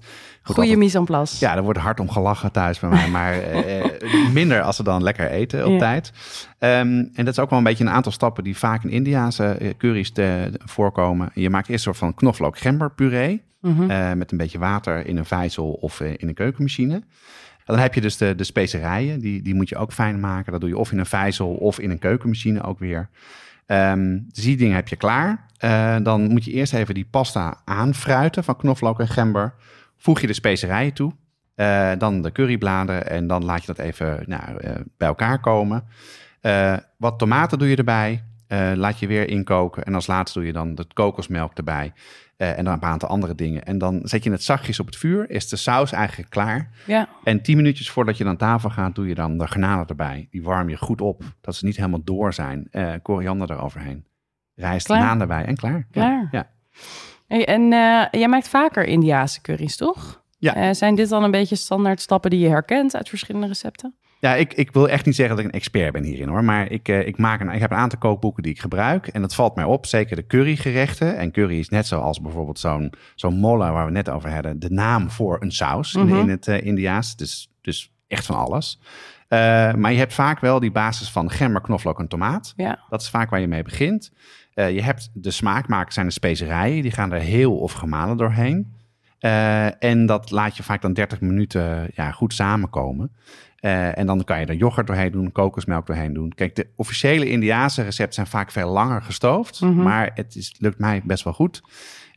Goede 0.53 0.77
mise 0.77 0.97
en 0.97 1.05
place. 1.05 1.35
Ja, 1.39 1.55
er 1.55 1.63
wordt 1.63 1.79
hard 1.79 1.99
om 1.99 2.09
gelachen 2.09 2.51
thuis 2.51 2.79
bij 2.79 2.89
mij, 2.89 3.09
maar 3.09 3.35
uh, 3.35 4.29
minder 4.33 4.61
als 4.61 4.75
ze 4.75 4.83
dan 4.83 5.03
lekker 5.03 5.29
eten 5.29 5.65
op 5.65 5.71
ja. 5.71 5.77
tijd. 5.77 6.11
Um, 6.59 7.09
en 7.13 7.25
dat 7.25 7.27
is 7.27 7.39
ook 7.39 7.49
wel 7.49 7.59
een 7.59 7.65
beetje 7.65 7.83
een 7.83 7.89
aantal 7.89 8.11
stappen 8.11 8.43
die 8.43 8.57
vaak 8.57 8.83
in 8.83 8.89
Indiaanse 8.89 9.75
curry's 9.77 10.11
te, 10.11 10.51
voorkomen. 10.65 11.29
Je 11.33 11.49
maakt 11.49 11.67
eerst 11.69 11.85
een 11.85 11.93
soort 11.93 12.03
van 12.03 12.13
knoflook 12.13 12.57
gember 12.57 12.91
puree. 12.91 13.43
Mhm. 13.61 13.89
Eh, 13.89 14.13
met 14.13 14.31
een 14.31 14.37
beetje 14.37 14.59
water 14.59 15.07
in 15.07 15.17
een 15.17 15.25
vijzel 15.25 15.71
of 15.71 15.99
in 15.99 16.27
een 16.27 16.33
keukenmachine. 16.33 17.03
dan 17.65 17.79
heb 17.79 17.93
je 17.93 18.01
dus 18.01 18.17
de, 18.17 18.35
de 18.35 18.43
specerijen, 18.43 19.19
die, 19.19 19.41
die 19.41 19.55
moet 19.55 19.69
je 19.69 19.77
ook 19.77 19.93
fijn 19.93 20.19
maken. 20.19 20.51
Dat 20.51 20.61
doe 20.61 20.69
je 20.69 20.77
of 20.77 20.91
in 20.91 20.99
een 20.99 21.05
vijzel 21.05 21.47
of 21.47 21.79
in 21.79 21.89
een 21.89 21.99
keukenmachine 21.99 22.63
ook 22.63 22.79
weer. 22.79 23.09
Um, 23.67 24.25
dus 24.33 24.43
die 24.43 24.57
dingen 24.57 24.75
heb 24.75 24.87
je 24.87 24.95
klaar. 24.95 25.45
Uh, 25.59 25.95
dan 26.03 26.29
moet 26.29 26.45
je 26.45 26.51
eerst 26.51 26.73
even 26.73 26.93
die 26.93 27.07
pasta 27.11 27.61
aanfruiten 27.65 28.43
van 28.43 28.55
knoflook 28.55 28.99
en 28.99 29.07
gember. 29.07 29.53
Voeg 29.97 30.21
je 30.21 30.27
de 30.27 30.33
specerijen 30.33 30.93
toe. 30.93 31.11
dan 31.97 32.21
de 32.21 32.31
currybladeren 32.31 33.09
en 33.09 33.27
dan 33.27 33.45
laat 33.45 33.61
je 33.61 33.73
dat 33.73 33.79
even 33.79 34.23
nou, 34.25 34.59
bij 34.97 35.07
elkaar 35.07 35.39
komen. 35.39 35.83
wat 36.97 37.19
tomaten 37.19 37.59
doe 37.59 37.69
je 37.69 37.75
erbij. 37.75 38.23
laat 38.75 38.99
je 38.99 39.07
weer 39.07 39.27
inkoken. 39.27 39.83
En 39.83 39.95
als 39.95 40.07
laatste 40.07 40.39
doe 40.39 40.47
je 40.47 40.53
dan 40.53 40.75
de 40.75 40.85
kokosmelk 40.93 41.53
erbij. 41.53 41.93
En 42.37 42.65
dan 42.65 42.73
een 42.73 42.83
aantal 42.83 43.09
andere 43.09 43.35
dingen. 43.35 43.65
En 43.65 43.77
dan 43.77 43.99
zet 44.03 44.23
je 44.23 44.31
het 44.31 44.43
zachtjes 44.43 44.79
op 44.79 44.85
het 44.85 44.95
vuur. 44.95 45.29
Is 45.29 45.49
de 45.49 45.55
saus 45.55 45.91
eigenlijk 45.91 46.29
klaar. 46.29 46.69
Ja. 46.85 47.09
En 47.23 47.41
tien 47.41 47.55
minuutjes 47.55 47.89
voordat 47.89 48.17
je 48.17 48.23
dan 48.23 48.37
tafel 48.37 48.69
gaat, 48.69 48.95
doe 48.95 49.07
je 49.07 49.15
dan 49.15 49.37
de 49.37 49.47
granalen 49.47 49.87
erbij. 49.87 50.27
Die 50.31 50.43
warm 50.43 50.69
je 50.69 50.77
goed 50.77 51.01
op. 51.01 51.23
Dat 51.41 51.55
ze 51.55 51.65
niet 51.65 51.75
helemaal 51.75 52.03
door 52.03 52.33
zijn. 52.33 52.69
Koriander 53.01 53.51
eroverheen. 53.51 54.05
Rijst, 54.55 54.87
naan 54.87 55.21
erbij 55.21 55.45
en 55.45 55.55
klaar. 55.55 55.87
Klaar. 55.91 56.27
Ja. 56.31 56.49
Hey, 57.27 57.45
en 57.45 57.61
uh, 57.61 58.05
jij 58.11 58.27
maakt 58.27 58.47
vaker 58.47 58.85
Indiaanse 58.85 59.41
curry's, 59.41 59.75
toch? 59.75 60.23
Ja. 60.37 60.73
zijn 60.73 60.95
dit 60.95 61.09
dan 61.09 61.23
een 61.23 61.31
beetje 61.31 61.55
standaard 61.55 62.01
stappen 62.01 62.29
die 62.29 62.39
je 62.39 62.49
herkent 62.49 62.95
uit 62.95 63.09
verschillende 63.09 63.47
recepten? 63.47 63.95
Ja, 64.19 64.35
ik, 64.35 64.53
ik 64.53 64.71
wil 64.71 64.89
echt 64.89 65.05
niet 65.05 65.15
zeggen 65.15 65.35
dat 65.35 65.45
ik 65.45 65.51
een 65.51 65.59
expert 65.59 65.93
ben 65.93 66.03
hierin 66.03 66.27
hoor. 66.27 66.43
Maar 66.43 66.71
ik, 66.71 66.87
uh, 66.87 67.07
ik, 67.07 67.17
maak 67.17 67.41
een, 67.41 67.49
ik 67.49 67.59
heb 67.59 67.71
een 67.71 67.77
aantal 67.77 67.99
kookboeken 67.99 68.43
die 68.43 68.51
ik 68.51 68.59
gebruik. 68.59 69.07
En 69.07 69.21
dat 69.21 69.35
valt 69.35 69.55
mij 69.55 69.65
op. 69.65 69.85
Zeker 69.85 70.15
de 70.15 70.25
currygerechten. 70.25 71.17
En 71.17 71.31
curry 71.31 71.59
is 71.59 71.69
net 71.69 71.87
zoals 71.87 72.21
bijvoorbeeld 72.21 72.59
zo'n 72.59 72.93
zo'n 73.15 73.33
molla 73.33 73.71
waar 73.71 73.85
we 73.85 73.91
net 73.91 74.09
over 74.09 74.33
hadden. 74.33 74.59
De 74.59 74.69
naam 74.69 75.09
voor 75.09 75.41
een 75.41 75.51
saus 75.51 75.93
in, 75.93 76.05
mhm. 76.05 76.19
in, 76.19 76.29
het 76.29 76.47
Indiaas. 76.47 77.15
Dus, 77.15 77.51
dus 77.61 77.91
echt 78.07 78.25
van 78.25 78.35
alles. 78.35 78.79
Uh, 79.29 79.73
maar 79.73 79.91
je 79.91 79.97
hebt 79.97 80.13
vaak 80.13 80.39
wel 80.39 80.59
die 80.59 80.71
basis 80.71 81.09
van 81.09 81.31
gember, 81.31 81.61
knoflook 81.61 81.99
en 81.99 82.07
tomaat. 82.07 82.53
Ja. 82.55 82.79
Dat 82.89 83.01
is 83.01 83.09
vaak 83.09 83.29
waar 83.29 83.39
je 83.39 83.47
mee 83.47 83.63
begint. 83.63 84.11
Je 84.55 84.81
hebt 84.81 85.09
de 85.13 85.31
smaakmakers 85.31 85.93
zijn 85.93 86.05
de 86.05 86.13
specerijen. 86.13 86.81
Die 86.81 86.91
gaan 86.91 87.11
er 87.11 87.19
heel 87.19 87.57
of 87.57 87.71
gemalen 87.71 88.17
doorheen. 88.17 88.73
en 89.79 90.05
dat 90.05 90.31
laat 90.31 90.57
je 90.57 90.63
vaak 90.63 90.81
dan 90.81 90.93
30 90.93 91.21
minuten 91.21 91.89
ja, 91.93 92.11
goed 92.11 92.33
samenkomen. 92.33 93.11
Uh, 93.65 93.97
en 93.97 94.05
dan 94.05 94.23
kan 94.23 94.39
je 94.39 94.45
er 94.45 94.55
yoghurt 94.55 94.87
doorheen 94.87 95.11
doen, 95.11 95.31
kokosmelk 95.31 95.87
doorheen 95.87 96.13
doen. 96.13 96.29
Kijk, 96.29 96.55
de 96.55 96.67
officiële 96.75 97.29
Indiaanse 97.29 97.81
recepten 97.81 98.13
zijn 98.13 98.27
vaak 98.27 98.51
veel 98.51 98.69
langer 98.69 99.01
gestoofd. 99.01 99.61
Mm 99.61 99.73
-hmm. 99.73 99.83
Maar 99.83 100.11
het 100.13 100.35
is, 100.35 100.55
lukt 100.59 100.79
mij 100.79 101.01
best 101.03 101.23
wel 101.23 101.33
goed. 101.33 101.61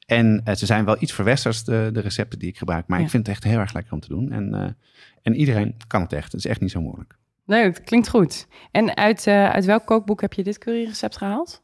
En 0.07 0.43
uh, 0.45 0.55
ze 0.55 0.67
zijn 0.67 0.85
wel 0.85 0.97
iets 0.99 1.13
verwesters, 1.13 1.65
de, 1.65 1.91
de 1.93 2.01
recepten 2.01 2.39
die 2.39 2.49
ik 2.49 2.59
gebruik. 2.59 2.87
Maar 2.87 2.99
ja. 2.99 3.05
ik 3.05 3.11
vind 3.11 3.27
het 3.27 3.35
echt 3.35 3.45
heel 3.45 3.59
erg 3.59 3.73
lekker 3.73 3.93
om 3.93 4.01
te 4.01 4.09
doen. 4.09 4.33
En, 4.33 4.77
en 5.23 5.35
iedereen 5.35 5.77
kan 5.87 6.03
het 6.03 6.13
echt. 6.13 6.33
Het 6.33 6.45
is 6.45 6.51
echt 6.51 6.61
niet 6.61 6.71
zo 6.71 6.81
moeilijk. 6.81 7.17
Leuk, 7.45 7.77
het 7.77 7.85
klinkt 7.85 8.09
goed. 8.09 8.47
En 8.71 8.97
uit, 8.97 9.27
uit 9.27 9.65
welk 9.65 9.87
kookboek 9.87 10.21
heb 10.21 10.33
je 10.33 10.43
dit 10.43 10.59
curryrecept 10.59 11.17
gehaald? 11.17 11.63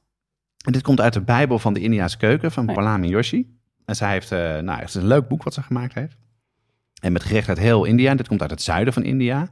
En 0.64 0.72
dit 0.72 0.82
komt 0.82 1.00
uit 1.00 1.12
de 1.12 1.20
Bijbel 1.20 1.58
van 1.58 1.74
de 1.74 1.80
Indiaanse 1.80 2.16
keuken 2.16 2.52
van 2.52 2.66
Palami 2.66 3.08
Yoshi. 3.08 3.58
En 3.84 3.96
zij 3.96 4.10
heeft, 4.10 4.30
nou, 4.30 4.70
het 4.70 4.88
is 4.88 4.94
een 4.94 5.06
leuk 5.06 5.28
boek 5.28 5.42
wat 5.42 5.54
ze 5.54 5.62
gemaakt 5.62 5.94
heeft. 5.94 6.16
En 7.04 7.12
met 7.12 7.24
gerecht 7.24 7.48
uit 7.48 7.58
heel 7.58 7.84
India. 7.84 8.14
Dit 8.14 8.28
komt 8.28 8.40
uit 8.40 8.50
het 8.50 8.62
zuiden 8.62 8.92
van 8.92 9.02
India. 9.02 9.48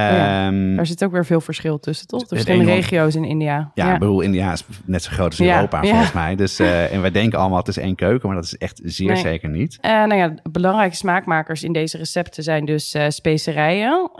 Ja, 0.00 0.46
um, 0.46 0.76
daar 0.76 0.86
zit 0.86 1.04
ook 1.04 1.12
weer 1.12 1.26
veel 1.26 1.40
verschil 1.40 1.78
tussen, 1.78 2.06
toch? 2.06 2.30
Er 2.30 2.40
zijn 2.40 2.64
regio's 2.64 3.14
in 3.14 3.24
India. 3.24 3.70
Ja, 3.74 3.92
ik 3.92 3.98
bedoel, 3.98 4.20
India 4.20 4.52
is 4.52 4.64
net 4.84 5.02
zo 5.02 5.10
groot 5.12 5.30
als 5.30 5.40
Europa, 5.40 5.82
volgens 5.82 6.12
mij. 6.12 6.36
Dus, 6.36 6.60
uh, 6.60 6.92
en 6.92 7.00
wij 7.00 7.10
denken 7.10 7.38
allemaal, 7.38 7.58
het 7.58 7.68
is 7.68 7.78
één 7.78 7.94
keuken, 7.94 8.28
maar 8.28 8.36
dat 8.36 8.44
is 8.44 8.56
echt 8.56 8.80
zeer 8.84 9.16
zeker 9.16 9.48
niet. 9.48 9.78
Uh, 9.80 9.90
nou 9.90 10.14
ja, 10.14 10.34
belangrijke 10.50 10.96
smaakmakers 10.96 11.62
in 11.62 11.72
deze 11.72 11.96
recepten 11.96 12.42
zijn 12.42 12.64
dus 12.64 12.94
uh, 12.94 13.04
specerijen. 13.08 14.10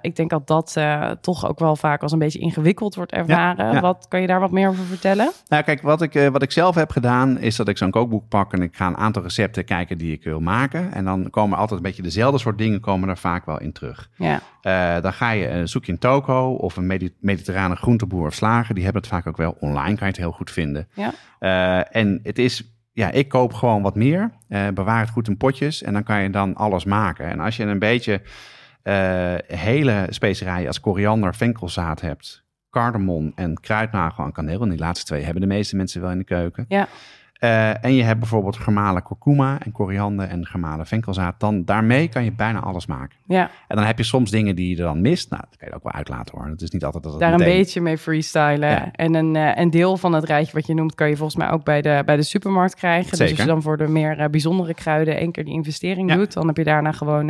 ik 0.00 0.16
denk 0.16 0.30
dat 0.30 0.46
dat 0.46 0.76
toch 1.20 1.48
ook 1.48 1.58
wel 1.58 1.76
vaak 1.76 2.02
als 2.02 2.12
een 2.12 2.18
beetje 2.18 2.38
ingewikkeld 2.38 2.94
wordt 2.94 3.12
ervaren. 3.12 3.80
Wat 3.80 4.06
kan 4.08 4.20
je 4.20 4.26
daar 4.26 4.40
wat 4.40 4.50
meer 4.50 4.68
over 4.68 4.84
vertellen? 4.84 5.30
Nou, 5.48 5.62
kijk, 5.62 5.82
wat 5.82 6.02
ik, 6.02 6.28
wat 6.32 6.42
ik 6.42 6.52
zelf 6.52 6.74
heb 6.74 6.90
gedaan, 6.90 7.38
is 7.38 7.56
dat 7.56 7.68
ik 7.68 7.78
zo'n 7.78 7.90
kookboek 7.90 8.28
pak 8.28 8.52
en 8.52 8.62
ik 8.62 8.76
ga 8.76 8.86
een 8.86 8.96
aantal 8.96 9.22
recepten 9.22 9.64
kijken 9.64 9.98
die 9.98 10.12
ik 10.12 10.24
wil 10.24 10.40
maken. 10.40 10.92
En 10.92 11.04
dan 11.04 11.30
komen 11.30 11.58
altijd 11.58 11.78
een 11.78 11.86
beetje 11.86 11.95
dezelfde 12.02 12.38
soort 12.38 12.58
dingen 12.58 12.80
komen 12.80 13.08
er 13.08 13.18
vaak 13.18 13.46
wel 13.46 13.60
in 13.60 13.72
terug. 13.72 14.10
Ja. 14.16 14.40
Uh, 14.62 15.02
dan 15.02 15.12
ga 15.12 15.30
je, 15.30 15.48
uh, 15.48 15.60
zoek 15.64 15.84
je 15.84 15.92
een 15.92 15.98
toko 15.98 16.54
of 16.54 16.76
een 16.76 16.86
medit 16.86 17.12
mediterrane 17.20 17.76
groenteboer 17.76 18.26
of 18.26 18.34
slager. 18.34 18.74
Die 18.74 18.84
hebben 18.84 19.02
het 19.02 19.10
vaak 19.10 19.26
ook 19.26 19.36
wel 19.36 19.56
online, 19.60 19.96
kan 19.96 20.06
je 20.06 20.12
het 20.12 20.16
heel 20.16 20.32
goed 20.32 20.50
vinden. 20.50 20.88
Ja. 20.94 21.12
Uh, 21.40 21.96
en 21.96 22.20
het 22.22 22.38
is, 22.38 22.76
ja, 22.92 23.10
ik 23.10 23.28
koop 23.28 23.52
gewoon 23.52 23.82
wat 23.82 23.94
meer. 23.94 24.30
bewaar 24.74 25.00
het 25.00 25.10
goed 25.10 25.28
in 25.28 25.36
potjes 25.36 25.82
en 25.82 25.92
dan 25.92 26.02
kan 26.02 26.22
je 26.22 26.30
dan 26.30 26.54
alles 26.54 26.84
maken. 26.84 27.26
En 27.26 27.40
als 27.40 27.56
je 27.56 27.64
een 27.64 27.78
beetje 27.78 28.22
hele 29.46 30.06
specerijen 30.08 30.66
als 30.66 30.80
koriander, 30.80 31.34
venkelzaad 31.34 32.00
hebt, 32.00 32.44
cardamom 32.70 33.32
en 33.34 33.60
kruidnagel 33.60 34.24
en 34.24 34.32
kaneel. 34.32 34.62
En 34.62 34.68
die 34.68 34.78
laatste 34.78 35.06
twee 35.06 35.22
hebben 35.22 35.40
de 35.40 35.48
meeste 35.48 35.76
mensen 35.76 36.00
wel 36.00 36.10
in 36.10 36.18
de 36.18 36.24
keuken. 36.24 36.64
Ja. 36.68 36.88
Uh, 37.40 37.84
en 37.84 37.94
je 37.94 38.02
hebt 38.02 38.18
bijvoorbeeld 38.18 38.56
gemalen 38.56 39.02
kurkuma 39.02 39.58
en 39.64 39.72
koriander 39.72 40.28
en 40.28 40.46
gemalen 40.46 40.86
venkelzaad. 40.86 41.40
Dan, 41.40 41.64
daarmee 41.64 42.08
kan 42.08 42.24
je 42.24 42.32
bijna 42.32 42.60
alles 42.60 42.86
maken. 42.86 43.16
Ja. 43.26 43.50
En 43.68 43.76
dan 43.76 43.84
heb 43.84 43.98
je 43.98 44.04
soms 44.04 44.30
dingen 44.30 44.56
die 44.56 44.70
je 44.70 44.76
er 44.76 44.82
dan 44.82 45.00
mist. 45.00 45.30
Nou, 45.30 45.42
dat 45.50 45.58
kan 45.58 45.68
je 45.68 45.74
ook 45.74 45.82
wel 45.82 45.92
uitlaten 45.92 46.38
hoor. 46.38 46.48
Het 46.48 46.62
is 46.62 46.70
niet 46.70 46.84
altijd 46.84 47.02
dat 47.02 47.12
het 47.12 47.20
Daar 47.20 47.30
meteen... 47.30 47.46
een 47.48 47.58
beetje 47.58 47.80
mee 47.80 47.98
freestylen. 47.98 48.68
Ja. 48.70 48.90
En 48.92 49.14
een, 49.14 49.34
uh, 49.34 49.56
een 49.56 49.70
deel 49.70 49.96
van 49.96 50.12
het 50.12 50.24
rijtje 50.24 50.52
wat 50.52 50.66
je 50.66 50.74
noemt... 50.74 50.94
kan 50.94 51.08
je 51.08 51.16
volgens 51.16 51.36
mij 51.38 51.50
ook 51.50 51.64
bij 51.64 51.82
de, 51.82 52.02
bij 52.06 52.16
de 52.16 52.22
supermarkt 52.22 52.74
krijgen. 52.74 53.10
Dus 53.10 53.18
Zeker. 53.18 53.32
als 53.34 53.42
je 53.42 53.48
dan 53.52 53.62
voor 53.62 53.76
de 53.76 53.88
meer 53.88 54.20
uh, 54.20 54.26
bijzondere 54.26 54.74
kruiden... 54.74 55.16
één 55.16 55.32
keer 55.32 55.44
die 55.44 55.54
investering 55.54 56.10
Ja. 56.10 56.16
doet... 56.16 56.32
dan 56.32 56.46
heb 56.46 56.56
je 56.56 56.64
daarna 56.64 56.92
gewoon 56.92 57.28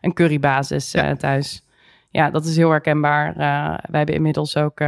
een 0.00 0.12
currybasis 0.12 0.92
Ja. 0.92 1.14
thuis. 1.16 1.64
Ja, 2.10 2.30
dat 2.30 2.44
is 2.44 2.56
heel 2.56 2.70
herkenbaar. 2.70 3.34
Wij 3.36 3.98
hebben 3.98 4.14
inmiddels 4.14 4.56
ook 4.56 4.80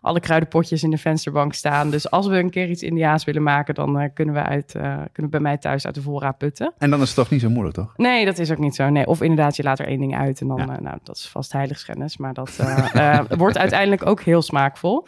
alle 0.00 0.20
kruidenpotjes 0.20 0.82
in 0.82 0.90
de 0.90 0.98
vensterbank 0.98 1.54
staan. 1.54 1.90
Dus 1.90 2.10
als 2.10 2.26
we 2.26 2.38
een 2.38 2.50
keer 2.50 2.68
iets 2.68 2.82
Indiaas 2.82 3.24
willen 3.24 3.42
maken, 3.42 3.74
dan 3.74 4.00
uh, 4.00 4.08
kunnen, 4.14 4.34
we 4.34 4.42
uit, 4.42 4.72
kunnen 4.72 5.10
we 5.14 5.28
bij 5.28 5.40
mij 5.40 5.56
thuis 5.58 5.86
uit 5.86 5.94
de 5.94 6.02
voorraad 6.02 6.38
putten. 6.38 6.72
En 6.78 6.90
dan 6.90 7.00
is 7.00 7.06
het 7.06 7.16
toch 7.16 7.30
niet 7.30 7.40
zo 7.40 7.50
moeilijk, 7.50 7.74
toch? 7.76 7.92
Nee, 7.96 8.24
dat 8.24 8.38
is 8.38 8.50
ook 8.50 8.58
niet 8.58 8.74
zo. 8.74 8.88
Nee, 8.88 9.06
of 9.06 9.20
inderdaad, 9.22 9.56
je 9.56 9.62
laat 9.62 9.78
er 9.78 9.86
één 9.86 9.98
ding 10.00 10.16
uit 10.16 10.40
en 10.40 10.48
dan, 10.48 10.56
Ja. 10.56 10.80
nou, 10.80 10.98
dat 11.02 11.16
is 11.16 11.28
vast 11.28 11.52
heiligschennis. 11.52 12.16
Maar 12.16 12.34
dat 12.34 12.58
eh, 12.92 13.20
wordt 13.38 13.58
uiteindelijk 13.58 14.06
ook 14.06 14.20
heel 14.22 14.42
smaakvol. 14.42 15.06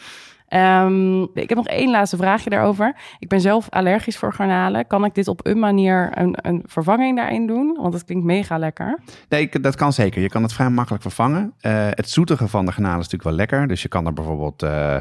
Um, 0.54 1.22
ik 1.22 1.48
heb 1.48 1.54
nog 1.54 1.66
één 1.66 1.90
laatste 1.90 2.16
vraagje 2.16 2.50
daarover. 2.50 2.96
Ik 3.18 3.28
ben 3.28 3.40
zelf 3.40 3.66
allergisch 3.70 4.18
voor 4.18 4.32
garnalen. 4.32 4.86
Kan 4.86 5.04
ik 5.04 5.14
dit 5.14 5.28
op 5.28 5.46
een 5.46 5.58
manier 5.58 6.10
een, 6.18 6.34
een 6.40 6.62
vervanging 6.66 7.16
daarin 7.16 7.46
doen? 7.46 7.78
Want 7.80 7.94
het 7.94 8.04
klinkt 8.04 8.24
mega 8.24 8.58
lekker. 8.58 8.98
Nee, 9.28 9.40
ik- 9.40 9.62
dat 9.62 9.74
kan 9.76 9.92
zeker. 9.92 10.22
Je 10.22 10.28
kan 10.28 10.42
het 10.42 10.52
vrij 10.52 10.70
makkelijk 10.70 11.02
vervangen. 11.02 11.54
Eh, 11.60 11.72
het 11.90 12.10
zoetige 12.10 12.48
van 12.48 12.66
de 12.66 12.72
garnalen 12.72 12.98
is 13.00 13.04
natuurlijk 13.08 13.28
wel 13.36 13.38
lekker. 13.46 13.68
Dus 13.68 13.82
je 13.82 13.88
kan 13.88 14.06
er 14.06 14.12
bijvoorbeeld 14.12 14.62
eh, 14.62 14.96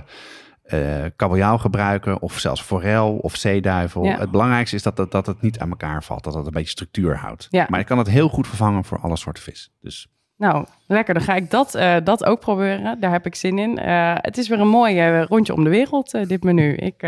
kabeljauw 1.16 1.58
gebruiken 1.58 2.22
of 2.22 2.40
zelfs 2.40 2.62
forel 2.62 3.18
of 3.18 3.36
zeeduivel. 3.36 4.04
Ja. 4.04 4.18
Het 4.18 4.32
belangrijkste 4.32 4.76
is 4.76 4.84
dat, 4.84 4.98
het- 4.98 5.12
dat 5.12 5.26
het 5.26 5.42
niet 5.42 5.60
aan 5.60 5.70
elkaar 5.70 6.04
valt. 6.04 6.24
Dat 6.24 6.34
het 6.34 6.46
een 6.46 6.52
beetje 6.52 6.70
structuur 6.70 7.18
houdt. 7.18 7.48
Ja. 7.50 7.66
Maar 7.70 7.80
je 7.80 7.86
kan 7.86 7.98
het 7.98 8.10
heel 8.10 8.30
goed 8.30 8.48
vervangen 8.48 8.84
voor 8.84 9.00
alle 9.00 9.16
soorten 9.18 9.44
vis. 9.44 9.72
Dus 9.82 10.08
Nou, 10.42 10.66
lekker. 10.88 11.14
Dan 11.14 11.24
ga 11.24 11.36
ik 11.36 11.52
dat, 11.52 11.76
eh, 11.76 11.96
dat 12.04 12.26
ook 12.26 12.40
proberen. 12.40 13.00
Daar 13.00 13.12
heb 13.12 13.26
ik 13.26 13.36
zin 13.36 13.60
in. 13.60 13.78
Eh, 13.78 14.14
het 14.16 14.38
is 14.38 14.48
weer 14.48 14.60
een 14.60 14.68
mooi 14.68 15.00
eh, 15.00 15.24
rondje 15.24 15.54
om 15.54 15.64
de 15.64 15.70
wereld, 15.70 16.12
dit 16.28 16.44
menu. 16.44 16.74
Ik, 16.74 17.04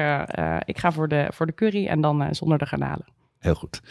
ik 0.66 0.78
ga 0.78 0.92
voor 0.92 1.08
de, 1.08 1.28
voor 1.30 1.46
de 1.46 1.54
curry 1.54 1.88
en 1.88 2.02
dan 2.02 2.28
zonder 2.32 2.58
de 2.58 2.66
garnalen. 2.66 3.06
heel 3.40 3.56
goed. 3.56 3.82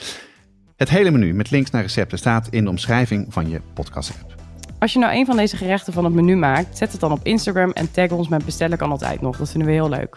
Het 0.77 0.89
hele 0.89 1.11
menu 1.11 1.35
met 1.35 1.51
links 1.51 1.71
naar 1.71 1.83
recepten 1.83 2.19
staat 2.19 2.49
in 2.49 2.65
de 2.65 2.71
omschrijving 2.71 3.33
van 3.33 3.49
je 3.49 3.61
podcast-app. 3.75 4.35
Als 4.79 4.93
je 4.93 4.99
nou 4.99 5.15
een 5.15 5.27
van 5.27 5.37
deze 5.37 5.57
gerechten 5.57 5.93
van 5.93 6.05
het 6.05 6.15
menu 6.15 6.37
maakt, 6.37 6.79
zet 6.79 6.93
het 6.93 7.01
dan 7.01 7.13
op 7.13 7.21
Instagram 7.23 7.71
en 7.71 7.91
tag 7.91 8.11
ons 8.11 8.29
met 8.29 8.45
bestellen 8.45 8.79
kan 8.79 8.91
altijd 8.91 9.21
nog. 9.21 9.37
Dat 9.37 9.51
vinden 9.51 9.69
we 9.69 9.75
heel 9.75 9.89
leuk. 9.89 10.17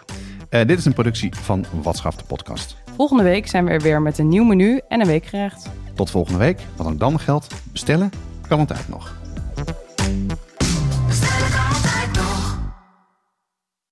Dit 0.50 0.78
is 0.78 0.86
een 0.86 0.94
productie 0.94 1.36
van 1.36 1.66
Watschaf 1.82 2.16
de 2.16 2.26
podcast. 2.26 2.78
Volgende 2.96 3.24
week 3.24 3.48
zijn 3.48 3.66
we 3.66 3.72
er 3.72 3.82
weer 3.82 4.02
met 4.02 4.18
een 4.18 4.28
nieuw 4.28 4.44
menu 4.44 4.82
en 4.88 5.02
een 5.02 5.08
weekgerecht. 5.08 5.70
Tot 5.94 6.10
volgende 6.10 6.40
week. 6.40 6.60
Wat 6.76 6.88
ook 6.88 7.00
dan 7.00 7.20
geldt, 7.20 7.48
bestellen 7.72 8.12
kan 8.48 8.60
altijd 8.60 8.90
nog. 8.90 9.25